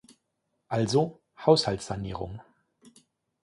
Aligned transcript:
Also 0.67 1.21
Haushaltssanierung! 1.45 2.41